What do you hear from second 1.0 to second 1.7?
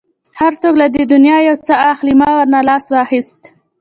دنیا یو